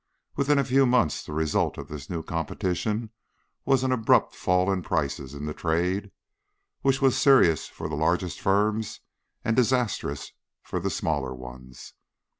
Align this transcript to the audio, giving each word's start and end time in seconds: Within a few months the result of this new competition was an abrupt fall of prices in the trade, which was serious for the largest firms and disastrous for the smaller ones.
Within 0.35 0.57
a 0.57 0.63
few 0.63 0.87
months 0.87 1.23
the 1.23 1.31
result 1.31 1.77
of 1.77 1.87
this 1.87 2.09
new 2.09 2.23
competition 2.23 3.11
was 3.65 3.83
an 3.83 3.91
abrupt 3.91 4.33
fall 4.33 4.71
of 4.71 4.83
prices 4.83 5.35
in 5.35 5.45
the 5.45 5.53
trade, 5.53 6.09
which 6.81 7.03
was 7.03 7.15
serious 7.15 7.67
for 7.67 7.87
the 7.87 7.93
largest 7.93 8.41
firms 8.41 9.01
and 9.45 9.55
disastrous 9.55 10.31
for 10.63 10.79
the 10.79 10.89
smaller 10.89 11.35
ones. 11.35 11.93